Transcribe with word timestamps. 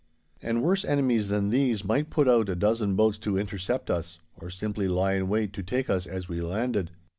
And 0.41 0.63
worse 0.63 0.83
enemies 0.83 1.27
than 1.27 1.49
these 1.49 1.85
might 1.85 2.09
put 2.09 2.27
out 2.27 2.49
a 2.49 2.55
dozen 2.55 2.95
boats 2.95 3.19
to 3.19 3.37
intercept 3.37 3.91
us, 3.91 4.17
or 4.35 4.49
simply 4.49 4.87
lie 4.87 5.13
in 5.13 5.27
wait 5.27 5.53
to 5.53 5.61
take 5.61 5.91
us 5.91 6.07
as 6.07 6.27
we 6.27 6.41
landed. 6.41 6.89